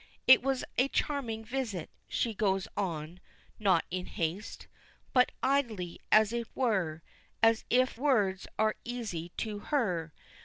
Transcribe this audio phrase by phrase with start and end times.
[0.25, 3.19] "It was a charming visit," she goes on,
[3.59, 4.65] not in haste,
[5.13, 7.03] but idly as it were,
[7.43, 10.11] and as if words are easy to her.